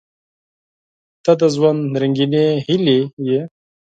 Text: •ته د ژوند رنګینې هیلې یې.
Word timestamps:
•ته 1.23 1.31
د 1.39 1.41
ژوند 1.55 1.81
رنګینې 2.01 2.45
هیلې 2.65 2.99
یې. 3.27 3.41